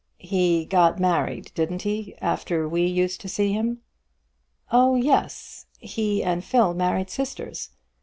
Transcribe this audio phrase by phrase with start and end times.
[0.17, 3.81] "He got married, didn't he, after we used to see him?"
[4.71, 7.69] "Oh yes; he and Phil married sisters.